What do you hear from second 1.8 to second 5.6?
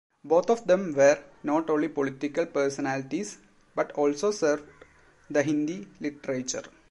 political personalities, but also served the